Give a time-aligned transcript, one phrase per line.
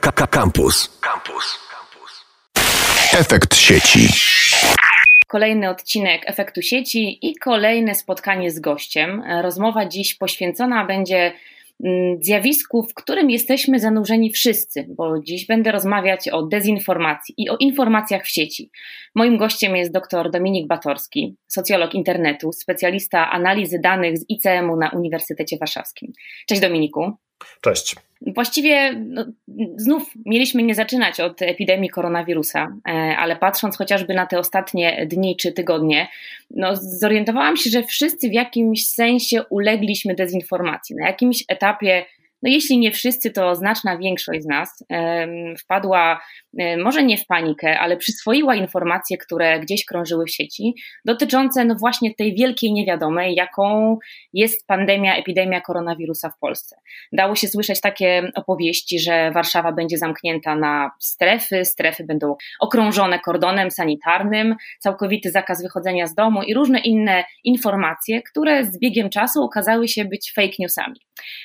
[0.00, 0.90] Campus.
[1.00, 1.58] Campus.
[3.18, 4.08] Efekt sieci.
[5.26, 9.22] Kolejny odcinek efektu sieci i kolejne spotkanie z gościem.
[9.42, 11.32] Rozmowa dziś poświęcona będzie
[11.84, 17.56] mm, zjawisku, w którym jesteśmy zanurzeni wszyscy, bo dziś będę rozmawiać o dezinformacji i o
[17.56, 18.70] informacjach w sieci.
[19.14, 25.56] Moim gościem jest dr Dominik Batorski, socjolog internetu, specjalista analizy danych z ICM-u na Uniwersytecie
[25.58, 26.12] Warszawskim.
[26.46, 27.16] Cześć Dominiku.
[27.60, 27.96] Cześć.
[28.26, 29.24] Właściwie no,
[29.76, 35.36] znów mieliśmy nie zaczynać od epidemii koronawirusa, e, ale patrząc chociażby na te ostatnie dni
[35.36, 36.08] czy tygodnie,
[36.50, 40.96] no, zorientowałam się, że wszyscy w jakimś sensie ulegliśmy dezinformacji.
[40.96, 42.04] Na jakimś etapie
[42.44, 44.84] no jeśli nie wszyscy, to znaczna większość z nas
[45.58, 46.20] wpadła
[46.78, 52.14] może nie w panikę, ale przyswoiła informacje, które gdzieś krążyły w sieci, dotyczące no właśnie
[52.14, 53.98] tej wielkiej niewiadomej, jaką
[54.32, 56.76] jest pandemia, epidemia koronawirusa w Polsce.
[57.12, 63.70] Dało się słyszeć takie opowieści, że Warszawa będzie zamknięta na strefy, strefy będą okrążone kordonem
[63.70, 69.88] sanitarnym, całkowity zakaz wychodzenia z domu i różne inne informacje, które z biegiem czasu okazały
[69.88, 71.00] się być fake newsami.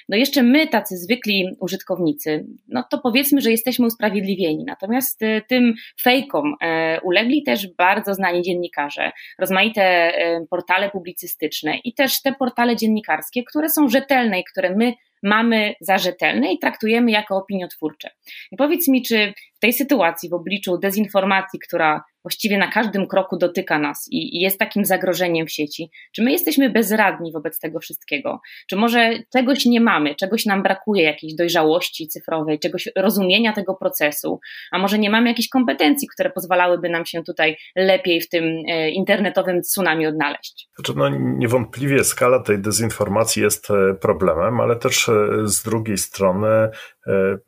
[0.09, 4.63] No jeszcze my, tacy zwykli użytkownicy, no to powiedzmy, że jesteśmy usprawiedliwieni.
[4.67, 11.93] Natomiast y, tym fejkom e, ulegli też bardzo znani dziennikarze, rozmaite e, portale publicystyczne i
[11.93, 17.11] też te portale dziennikarskie, które są rzetelne i które my mamy za rzetelne i traktujemy
[17.11, 18.09] jako opiniotwórcze.
[18.51, 23.37] I powiedz mi, czy w tej sytuacji, w obliczu dezinformacji, która właściwie na każdym kroku
[23.37, 28.39] dotyka nas i, jest takim zagrożeniem w sieci, czy my jesteśmy bezradni wobec tego wszystkiego?
[28.69, 34.39] Czy może czegoś nie mamy, czegoś nam brakuje, jakiejś dojrzałości cyfrowej, czegoś rozumienia tego procesu,
[34.71, 38.89] a może nie mamy jakichś kompetencji, które pozwalałyby nam się tutaj lepiej w tym e,
[38.89, 40.69] internetowym tsunami odnaleźć?
[40.75, 45.13] Znaczy, no, niewątpliwie skala tej dezinformacji jest e, problemem, ale też e,
[45.43, 46.47] z drugiej strony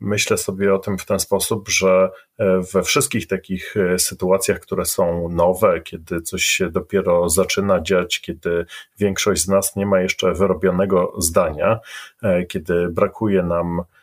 [0.00, 2.10] myślę sobie o tym w ten sposób, że
[2.42, 8.20] E, we wszystkich takich e, sytuacjach, które są nowe, kiedy coś się dopiero zaczyna dziać,
[8.20, 8.66] kiedy
[8.98, 11.80] większość z nas nie ma jeszcze wyrobionego zdania,
[12.22, 14.01] e, kiedy brakuje nam E,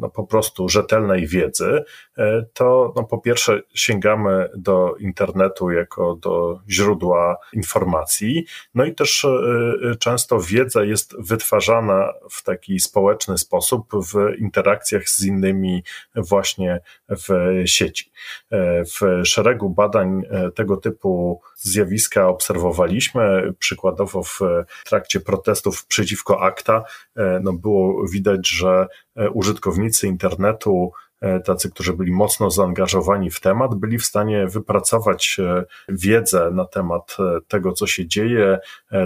[0.00, 1.84] no, po prostu rzetelnej wiedzy,
[2.18, 9.24] e, to no, po pierwsze sięgamy do internetu jako do źródła informacji, no i też
[9.24, 15.82] e, często wiedza jest wytwarzana w taki społeczny sposób w interakcjach z innymi
[16.16, 17.28] właśnie w
[17.64, 18.10] sieci.
[19.00, 20.22] W szeregu badań
[20.54, 24.40] tego typu zjawiska obserwowaliśmy, przykładowo w
[24.84, 26.84] trakcie protestów przeciwko akta,
[27.42, 33.74] no było widać, że E, użytkownicy internetu, e, tacy, którzy byli mocno zaangażowani w temat,
[33.74, 37.16] byli w stanie wypracować e, wiedzę na temat
[37.48, 38.58] tego, co się dzieje,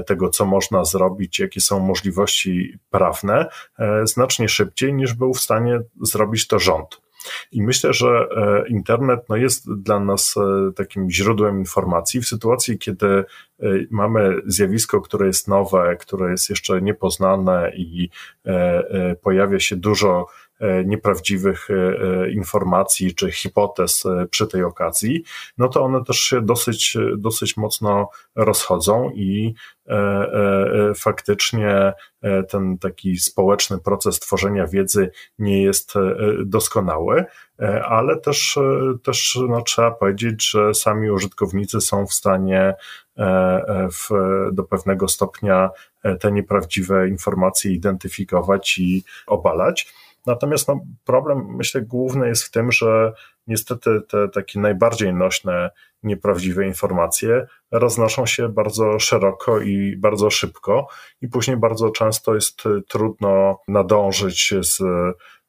[0.07, 3.47] tego, co można zrobić, jakie są możliwości prawne,
[4.05, 7.01] znacznie szybciej niż był w stanie zrobić to rząd.
[7.53, 8.29] I myślę, że
[8.69, 10.35] internet no, jest dla nas
[10.77, 13.25] takim źródłem informacji w sytuacji, kiedy
[13.91, 18.09] mamy zjawisko, które jest nowe, które jest jeszcze niepoznane i
[19.23, 20.42] pojawia się dużo E,
[20.85, 25.23] nieprawdziwych e, e, informacji czy hipotez przy tej okazji,
[25.59, 29.55] no to one też się dosyć, dosyć mocno rozchodzą i
[30.97, 31.93] faktycznie
[32.49, 35.95] ten taki społeczny proces tworzenia wiedzy nie jest
[36.45, 37.25] doskonały,
[37.85, 38.59] ale też,
[39.03, 42.75] też no, trzeba powiedzieć, że sami użytkownicy są w stanie
[43.93, 44.09] w,
[44.53, 45.71] do pewnego stopnia
[46.21, 49.95] te nieprawdziwe informacje identyfikować i obalać.
[50.27, 53.13] Natomiast no, problem, myślę, główny jest w tym, że
[53.47, 55.71] niestety te takie najbardziej nośne,
[56.03, 60.87] nieprawdziwe informacje roznoszą się bardzo szeroko i bardzo szybko,
[61.21, 64.83] i później bardzo często jest trudno nadążyć z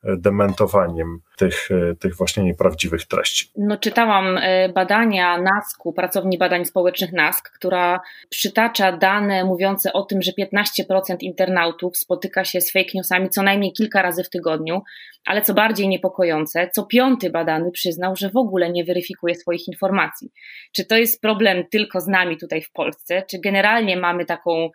[0.04, 1.70] dementowaniem tych,
[2.00, 3.52] tych właśnie nieprawdziwych treści.
[3.58, 8.00] No, czytałam e, badania NASK-u, pracowni badań społecznych NASK, która
[8.30, 13.74] przytacza dane mówiące o tym, że 15% internautów spotyka się z fake newsami co najmniej
[13.74, 14.82] kilka razy w tygodniu,
[15.26, 20.32] ale co bardziej niepokojące, co piąty badany przyznał, że w ogóle nie weryfikuje swoich informacji.
[20.76, 24.72] Czy to jest problem tylko z nami tutaj w Polsce, czy generalnie mamy taką um,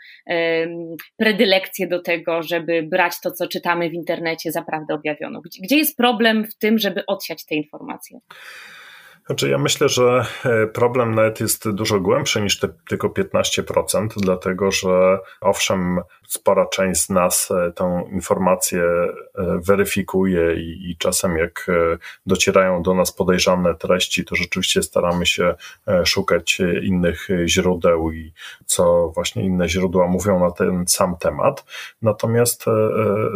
[1.16, 4.88] predylekcję do tego, żeby brać to, co czytamy w internecie za prawdę?
[5.62, 8.20] Gdzie, jest problem w tym, żeby odsiać te informacje?
[9.28, 14.70] Znaczy, ja myślę, że e, problem nawet jest dużo głębszy niż te tylko 15%, dlatego
[14.70, 19.12] że owszem, spora część z nas e, tę informację e,
[19.66, 21.66] weryfikuje i, i czasem jak
[22.26, 25.54] docierają do nas podejrzane treści, to rzeczywiście staramy się
[26.04, 28.32] szukać innych źródeł i
[28.66, 31.64] co właśnie inne źródła mówią na ten sam temat.
[32.02, 32.64] Natomiast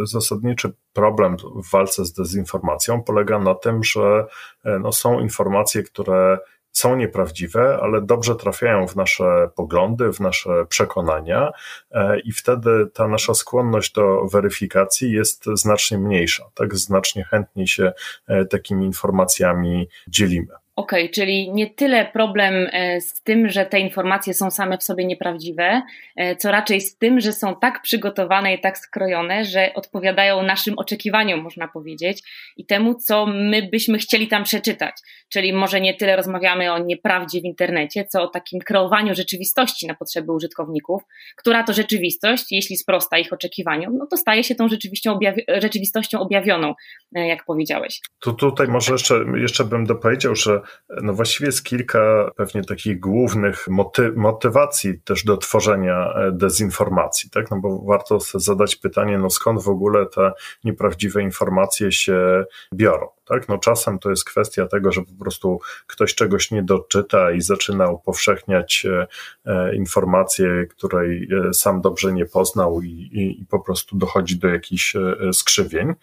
[0.03, 4.25] zasadniczy problem w walce z dezinformacją polega na tym, że
[4.63, 6.37] no, są informacje, które
[6.73, 11.51] są nieprawdziwe, ale dobrze trafiają w nasze poglądy, w nasze przekonania,
[11.91, 16.43] e, i wtedy ta nasza skłonność do weryfikacji jest znacznie mniejsza.
[16.53, 17.93] Tak znacznie chętniej się
[18.27, 20.62] e, takimi informacjami dzielimy.
[20.75, 24.83] Okej, okay, czyli nie tyle problem e, z tym, że te informacje są same w
[24.83, 25.81] sobie nieprawdziwe,
[26.15, 30.73] e, co raczej z tym, że są tak przygotowane i tak skrojone, że odpowiadają naszym
[30.77, 32.23] oczekiwaniom, można powiedzieć,
[32.57, 34.95] i temu, co my byśmy chcieli tam przeczytać.
[35.29, 39.93] Czyli może nie tyle rozmawiamy o nieprawdzie w internecie, co o takim kreowaniu rzeczywistości na
[39.93, 41.01] potrzeby użytkowników,
[41.37, 46.73] która to rzeczywistość, jeśli sprosta ich oczekiwaniom, no to staje się tą rzeczywistością, rzeczywistością objawioną,
[47.15, 48.01] e, jak powiedziałeś.
[48.19, 50.62] Tu tutaj może jeszcze, jeszcze bym dopowiedział, że
[51.01, 57.51] no właściwie jest kilka pewnie takich głównych moty motywacji też do tworzenia e, dezinformacji, tak?
[57.51, 60.31] No bo warto zadać pytanie, no skąd w ogóle te
[60.63, 63.49] nieprawdziwe informacje się biorą, tak?
[63.49, 67.89] No czasem to jest kwestia tego, że po prostu ktoś czegoś nie doczyta i zaczyna
[67.89, 69.07] upowszechniać e,
[69.45, 74.95] e, informacje, której sam dobrze nie poznał i, i, i po prostu dochodzi do jakichś
[75.33, 75.93] skrzywień.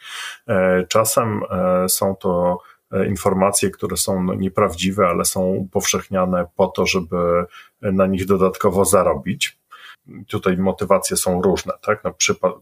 [0.88, 1.40] Czasem
[1.88, 2.58] są to
[3.08, 7.16] informacje, które są no, nieprawdziwe, ale są upowszechniane po to, żeby
[7.82, 9.59] na nich dodatkowo zarobić
[10.28, 12.04] tutaj motywacje są różne, tak?
[12.04, 12.14] No,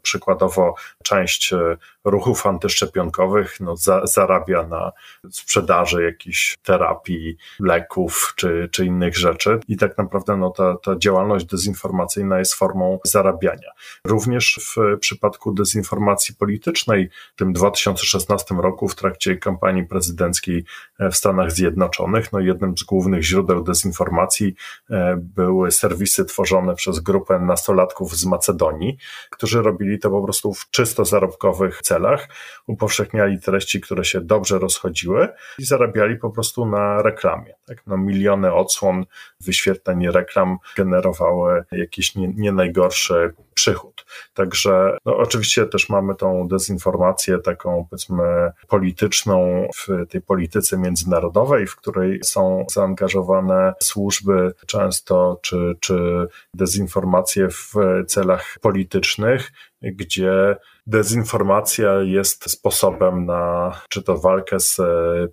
[0.02, 4.92] przykładowo część e, ruchów antyszczepionkowych no, za, zarabia na
[5.30, 11.46] sprzedaży jakichś terapii, leków czy, czy innych rzeczy i tak naprawdę no, ta, ta działalność
[11.46, 13.70] dezinformacyjna jest formą zarabiania.
[14.04, 20.64] Również w przypadku dezinformacji politycznej w tym 2016 roku w trakcie kampanii prezydenckiej
[20.98, 24.54] w Stanach Zjednoczonych, no jednym z głównych źródeł dezinformacji
[24.90, 28.98] e, były serwisy tworzone przez grupę nastolatków z Macedonii,
[29.30, 32.28] którzy robili to po prostu w czysto zarobkowych celach,
[32.66, 37.54] upowszechniali treści, które się dobrze rozchodziły i zarabiali po prostu na reklamie.
[37.66, 37.86] Tak?
[37.86, 39.04] No, miliony odsłon,
[39.40, 44.06] wyświetleń reklam generowały jakiś nie, nie najgorszy przychód.
[44.34, 51.76] Także no, oczywiście też mamy tą dezinformację taką powiedzmy polityczną w tej polityce międzynarodowej, w
[51.76, 57.74] której są zaangażowane służby często, czy, czy dezinformacje w
[58.06, 59.52] celach politycznych,
[59.82, 64.84] gdzie dezinformacja jest sposobem na czy to walkę z e,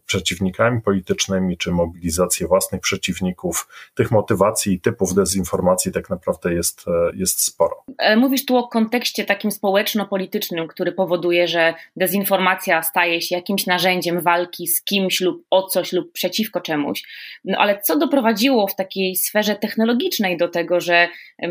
[0.06, 3.68] przeciwnikami politycznymi, czy mobilizację własnych przeciwników.
[3.96, 7.84] Tych motywacji i typów dezinformacji tak naprawdę jest, e, jest sporo.
[7.98, 14.22] E, mówisz tu o kontekście takim społeczno-politycznym, który powoduje, że dezinformacja staje się jakimś narzędziem
[14.22, 17.04] walki z kimś lub o coś lub przeciwko czemuś.
[17.46, 21.08] No ale co doprowadziło w takiej sferze technologicznej do tego, że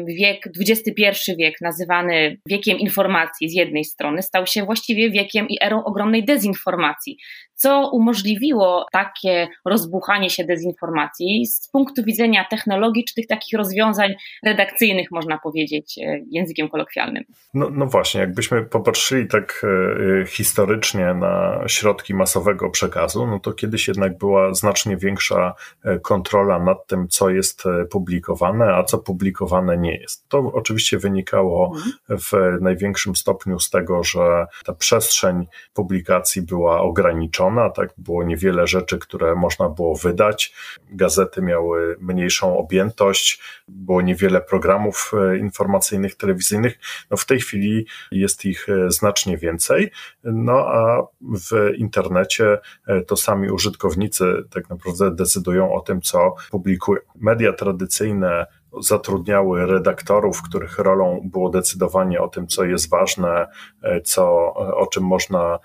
[0.07, 5.85] wiek, XXI wiek, nazywany wiekiem informacji z jednej strony, stał się właściwie wiekiem i erą
[5.85, 7.19] ogromnej dezinformacji,
[7.55, 12.47] co umożliwiło takie rozbuchanie się dezinformacji z punktu widzenia
[13.15, 17.25] tych takich rozwiązań redakcyjnych, można powiedzieć, e, językiem kolokwialnym.
[17.55, 19.67] No, no właśnie, jakbyśmy popatrzyli tak
[20.23, 25.55] e, historycznie na środki masowego przekazu, no to kiedyś jednak była znacznie większa
[25.85, 30.29] e, kontrola nad tym, co jest publikowane, a co publikowane nie jest.
[30.29, 31.93] To oczywiście wynikało mhm.
[32.09, 38.99] w największym stopniu z tego, że ta przestrzeń publikacji była ograniczona, tak było niewiele rzeczy,
[38.99, 40.55] które można było wydać.
[40.91, 46.79] Gazety miały mniejszą objętość, było niewiele programów e, informacyjnych, telewizyjnych.
[47.11, 49.91] No w tej chwili jest ich e, znacznie więcej.
[50.25, 57.01] No a w internecie e, to sami użytkownicy tak naprawdę decydują o tym, co publikują.
[57.21, 58.47] Media tradycyjne
[58.81, 63.47] zatrudniały redaktorów, których rolą było decydowanie o tym, co jest ważne,
[64.05, 65.59] co, o czym można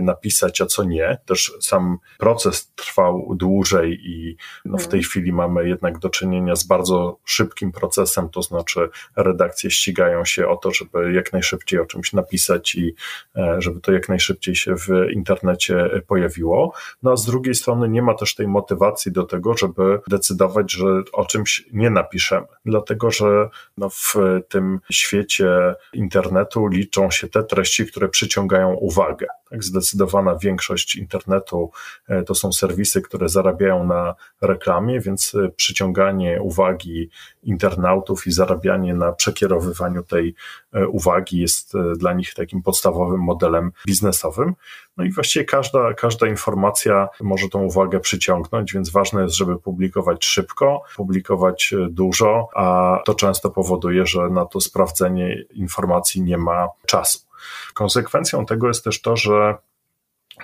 [0.00, 1.18] napisać, a co nie.
[1.26, 5.02] Też sam proces trwał dłużej i no w tej mhm.
[5.02, 10.56] chwili mamy jednak do czynienia z bardzo szybkim procesem, to znaczy redakcje ścigają się o
[10.56, 12.94] to, żeby jak najszybciej o czymś napisać i
[13.36, 16.72] e, żeby to jak najszybciej się w internecie pojawiło.
[17.02, 20.86] No a z drugiej strony nie ma też tej motywacji do tego, żeby decydować, że
[21.12, 24.14] o czymś nie napiszemy dlatego że no w
[24.48, 29.26] tym świecie internetu liczą się te treści, które przyciągają uwagę.
[29.50, 31.70] Tak, zdecydowana większość internetu
[32.08, 37.10] e, to są serwisy, które zarabiają na reklamie, więc e, przyciąganie uwagi
[37.42, 40.34] internautów i zarabianie na przekierowywaniu tej
[40.72, 44.54] e, uwagi jest dla nich takim podstawowym modelem biznesowym.
[44.96, 50.24] No i właściwie każda, każda informacja może tą uwagę przyciągnąć, więc ważne jest, żeby publikować
[50.24, 57.25] szybko, publikować dużo, a to często powoduje, że na to sprawdzenie informacji nie ma czasu.
[57.74, 59.54] Konsekwencją tego jest też to, że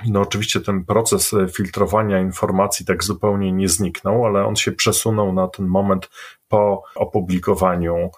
[0.06, 5.48] no oczywiście ten proces filtrowania informacji tak zupełnie nie zniknął, ale on się przesunął na
[5.48, 6.10] ten moment
[6.48, 8.10] po opublikowaniu e,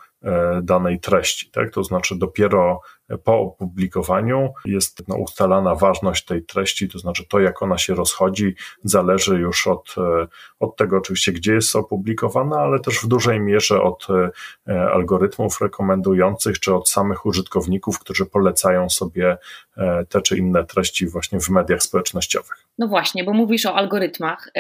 [0.63, 1.71] danej treści, tak?
[1.71, 2.81] To znaczy dopiero
[3.25, 8.55] po opublikowaniu jest no, ustalana ważność tej treści, to znaczy to, jak ona się rozchodzi,
[8.85, 10.27] zależy już od, e,
[10.61, 14.07] od tego oczywiście, gdzie jest opublikowana, ale też w dużej mierze od
[14.69, 19.37] e, algorytmów rekomendujących, czy od samych użytkowników, którzy polecają sobie
[19.77, 22.64] e, te czy inne treści właśnie w mediach społecznościowych.
[22.79, 24.51] No właśnie, bo mówisz o algorytmach.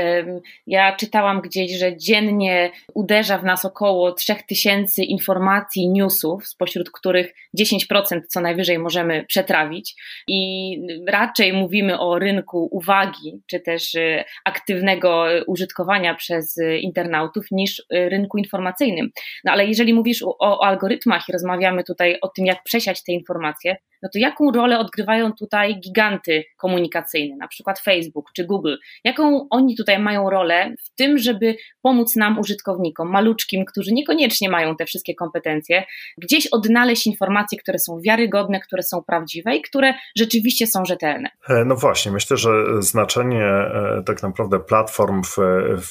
[0.66, 8.20] Ja czytałam gdzieś, że dziennie uderza w nas około 3000 informacji, newsów, spośród których 10%
[8.28, 9.94] co najwyżej możemy przetrawić
[10.28, 10.76] i
[11.08, 18.38] raczej mówimy o rynku uwagi, czy też y, aktywnego użytkowania przez internautów niż y, rynku
[18.38, 19.10] informacyjnym.
[19.44, 23.12] No ale jeżeli mówisz o, o algorytmach i rozmawiamy tutaj o tym, jak przesiać te
[23.12, 28.03] informacje, no to jaką rolę odgrywają tutaj giganty komunikacyjne, na przykład Facebook
[28.36, 28.74] czy Google?
[29.04, 34.76] Jaką oni tutaj mają rolę w tym, żeby pomóc nam, użytkownikom, maluczkim, którzy niekoniecznie mają
[34.76, 35.84] te wszystkie kompetencje,
[36.18, 41.28] gdzieś odnaleźć informacje, które są wiarygodne, które są prawdziwe i które rzeczywiście są rzetelne?
[41.48, 45.36] E, no właśnie, myślę, że znaczenie e, tak naprawdę platform w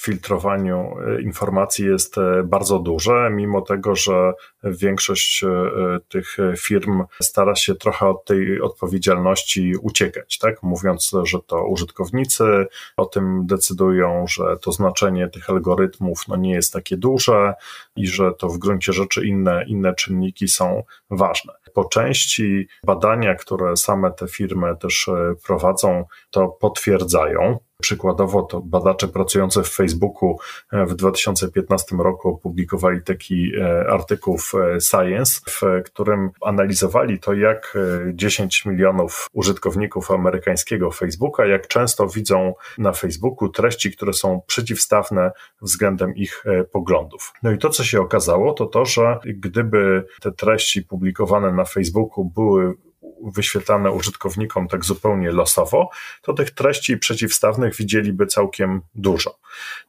[0.05, 5.45] filtrowaniu e, informacji jest bardzo duże, mimo tego, że większość
[6.09, 10.63] tych firm stara się trochę od tej odpowiedzialności uciekać, tak?
[10.63, 11.65] Mówiąc, że to
[12.03, 12.67] użytkownicy
[12.97, 17.53] o tym decydują, że to znaczenie tych algorytmów no, nie jest takie duże
[17.95, 21.53] i że to w gruncie rzeczy inne, inne czynniki są ważne.
[21.73, 27.59] Po części badania, które same te firmy też e, prowadzą, to potwierdzają.
[27.81, 30.37] Przykładowo to badacze pracujący w Facebooku
[30.71, 37.33] e, w 2015 roku opublikowali taki e, artykuł w e, Science, w którym analizowali to,
[37.33, 37.77] jak
[38.13, 46.15] 10 milionów użytkowników amerykańskiego Facebooka, jak często widzą na Facebooku treści, które są przeciwstawne względem
[46.15, 47.33] ich poglądów.
[47.43, 52.25] No i to, co się okazało, to to, że gdyby te treści publikowane na Facebooku
[52.25, 52.73] były
[53.31, 55.89] wyświetlane użytkownikom tak zupełnie losowo,
[56.21, 59.39] to tych treści przeciwstawnych widzieliby całkiem dużo.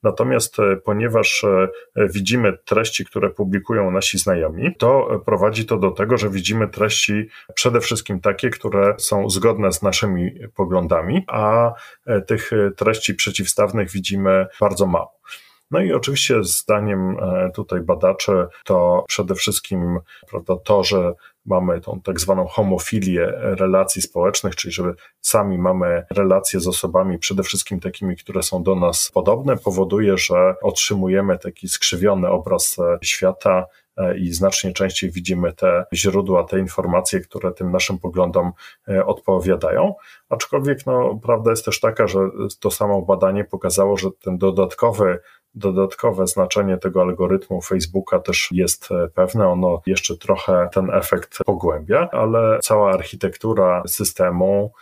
[0.03, 1.69] Natomiast e, ponieważ e,
[2.09, 7.81] widzimy treści, które publikują nasi znajomi, to prowadzi to do tego, że widzimy treści przede
[7.81, 11.73] wszystkim takie, które są zgodne z naszymi poglądami, a
[12.07, 15.15] e, tych treści przeciwstawnych widzimy bardzo mało.
[15.75, 17.17] No i oczywiście zdaniem
[17.55, 19.99] tutaj badaczy to przede wszystkim
[20.31, 21.13] prawda, to, że
[21.47, 27.43] mamy tą tak zwaną homofilię relacji społecznych, czyli żeby sami mamy relacje z osobami, przede
[27.43, 33.67] wszystkim takimi, które są do nas podobne, powoduje, że otrzymujemy taki skrzywiony obraz świata
[33.97, 38.53] e, i znacznie częściej widzimy te źródła, te informacje, które tym naszym poglądom
[38.89, 39.95] e, odpowiadają.
[40.29, 42.19] Aczkolwiek no, prawda jest też taka, że
[42.61, 45.19] to samo badanie pokazało, że ten dodatkowy
[45.55, 49.49] Dodatkowe znaczenie tego algorytmu Facebooka też jest e, pewne.
[49.49, 54.73] Ono jeszcze trochę ten efekt pogłębia, ale cała architektura systemu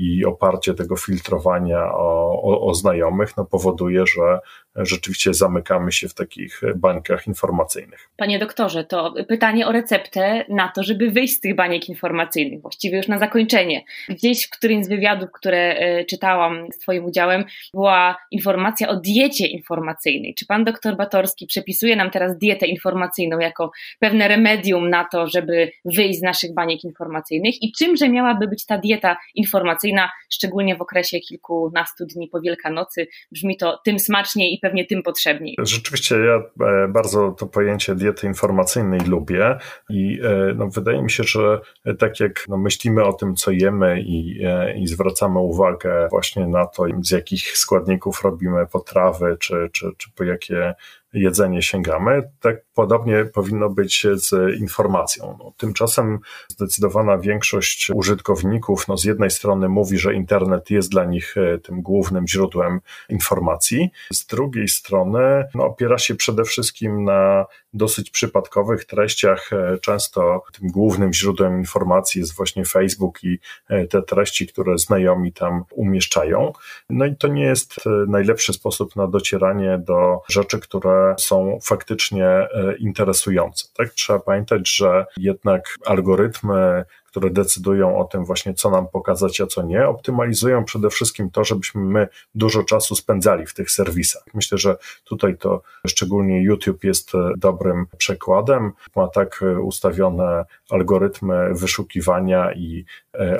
[0.00, 4.40] i oparcie tego filtrowania o, o, o, znajomych no, powoduje, że
[4.76, 8.08] rzeczywiście zamykamy się w takich bańkach informacyjnych.
[8.16, 12.96] Panie doktorze, to pytanie o receptę na to, żeby wyjść z tych baniek informacyjnych, właściwie
[12.96, 13.84] już na zakończenie.
[14.08, 19.46] Gdzieś w którymś z wywiadów, które e, czytałam z Twoim udziałem, była informacja o diecie
[19.46, 20.34] informacyjnej.
[20.34, 25.72] Czy pan doktor Batorski przepisuje nam teraz dietę informacyjną jako pewne remedium na to, żeby
[25.84, 29.64] wyjść z naszych baniek informacyjnych i czymże miałaby być ta dieta informacyjna?
[29.64, 33.06] informacyjna, szczególnie w okresie kilkunastu dni po Wielkanocy.
[33.32, 35.56] Brzmi to tym smaczniej i pewnie tym potrzebniej.
[35.58, 39.58] Rzeczywiście ja e, bardzo to pojęcie diety informacyjnej lubię
[39.90, 41.60] i e, no, wydaje mi się, że
[41.98, 46.66] tak jak no, myślimy o tym, co jemy i, e, i zwracamy uwagę właśnie na
[46.66, 50.74] to, z jakich składników robimy potrawy, czy, czy, czy po jakie
[51.14, 52.30] jedzenie sięgamy.
[52.40, 55.36] Tak podobnie powinno być z informacją.
[55.38, 56.18] No, tymczasem
[56.48, 61.82] zdecydowana większość użytkowników no, z jednej strony mówi, że internet jest dla nich e, tym
[61.82, 69.52] głównym źródłem informacji, z drugiej strony no, opiera się przede wszystkim na dosyć przypadkowych treściach.
[69.52, 75.32] E, często tym głównym źródłem informacji jest właśnie Facebook i e, te treści, które znajomi
[75.32, 76.52] tam umieszczają.
[76.90, 82.48] No i to nie jest najlepszy sposób na docieranie do rzeczy, które są faktycznie e,
[82.78, 83.68] interesujące.
[83.76, 83.90] Tak?
[83.90, 89.62] Trzeba pamiętać, że jednak algorytmy, które decydują o tym właśnie, co nam pokazać, a co
[89.62, 94.22] nie, optymalizują przede wszystkim to, żebyśmy my dużo czasu spędzali w tych serwisach.
[94.34, 98.72] Myślę, że tutaj to szczególnie YouTube jest e, dobrym przykładem.
[98.96, 102.84] Ma tak e, ustawione algorytmy wyszukiwania i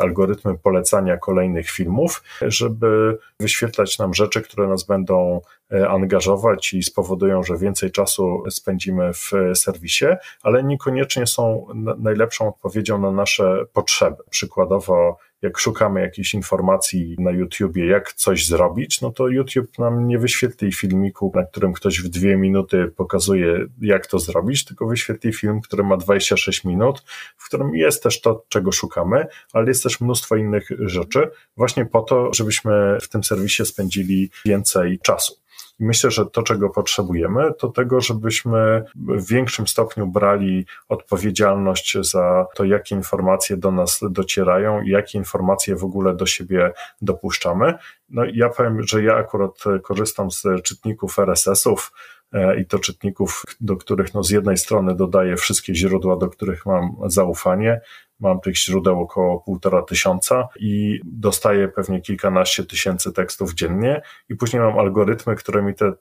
[0.00, 5.40] algorytmy polecania kolejnych filmów, żeby wyświetlać nam rzeczy, które nas będą
[5.88, 10.06] angażować i spowodują, że więcej czasu spędzimy w serwisie,
[10.42, 11.66] ale niekoniecznie są
[11.98, 14.16] najlepszą odpowiedzią na nasze potrzeby.
[14.30, 20.18] Przykładowo, jak szukamy jakiejś informacji na YouTubie, jak coś zrobić, no to YouTube nam nie
[20.18, 25.60] wyświetli filmiku, na którym ktoś w dwie minuty pokazuje, jak to zrobić, tylko wyświetli film,
[25.60, 27.04] który ma 26 minut,
[27.36, 32.02] w którym jest też to, czego szukamy, ale jest też mnóstwo innych rzeczy, właśnie po
[32.02, 35.43] to, żebyśmy w tym serwisie spędzili więcej czasu.
[35.78, 42.64] Myślę, że to, czego potrzebujemy, to tego, żebyśmy w większym stopniu brali odpowiedzialność za to,
[42.64, 47.74] jakie informacje do nas docierają i jakie informacje w ogóle do siebie dopuszczamy.
[48.10, 51.92] No ja powiem, że ja akurat korzystam z czytników RSS-ów,
[52.32, 56.66] e, i to czytników, do których no z jednej strony dodaję wszystkie źródła, do których
[56.66, 57.80] mam zaufanie,
[58.20, 64.62] Mam tych źródeł około półtora tysiąca i dostaję pewnie kilkanaście tysięcy tekstów dziennie i później
[64.62, 65.92] mam algorytmy, które mi te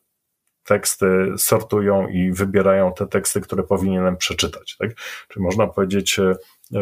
[0.64, 1.06] teksty
[1.38, 4.78] sortują i wybierają te teksty, które powinienem przeczytać.
[4.80, 4.90] Tak?
[5.28, 6.20] Czyli można powiedzieć,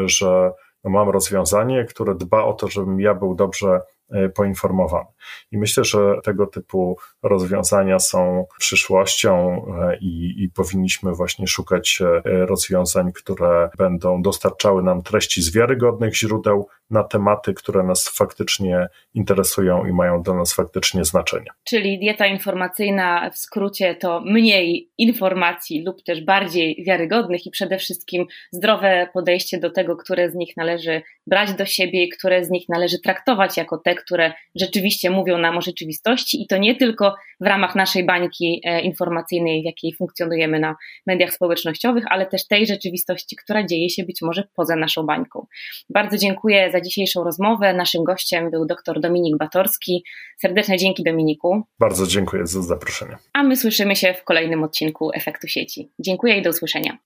[0.05, 0.51] że
[0.83, 4.00] mam rozwiązanie, które dba o to, żebym ja był dobrze E,
[4.35, 5.05] poinformowany.
[5.51, 12.45] I myślę, że tego typu rozwiązania są przyszłością e, i, i, powinniśmy właśnie szukać e,
[12.45, 19.85] rozwiązań, które będą dostarczały nam treści z wiarygodnych źródeł na tematy, które nas faktycznie interesują
[19.85, 21.45] i mają dla nas faktycznie znaczenie.
[21.63, 28.25] Czyli dieta informacyjna w skrócie to mniej informacji lub też bardziej wiarygodnych i przede wszystkim
[28.51, 32.69] zdrowe podejście do tego, które z nich należy brać do siebie i które z nich
[32.69, 37.45] należy traktować jako te, które rzeczywiście mówią nam o rzeczywistości i to nie tylko w
[37.45, 40.75] ramach naszej bańki e, informacyjnej, w jakiej funkcjonujemy na
[41.07, 45.45] mediach społecznościowych, ale też tej rzeczywistości, która dzieje się być może poza naszą bańką.
[45.89, 47.73] Bardzo dziękuję za dzisiejszą rozmowę.
[47.73, 50.03] Naszym gościem był dr Dominik Batorski.
[50.41, 51.63] Serdeczne dzięki Dominiku.
[51.79, 53.17] Bardzo dziękuję za zaproszenie.
[53.33, 55.89] A my słyszymy się w kolejnym odcinku Efektu Sieci.
[55.99, 56.97] Dziękuję i do usłyszenia.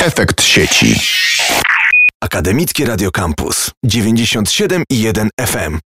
[0.00, 0.86] Efekt sieci.
[2.20, 5.78] Akademickie Radio Campus 97 i 1 FM.